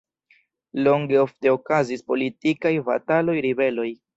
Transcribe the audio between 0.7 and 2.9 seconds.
Longe ofte okazis politikaj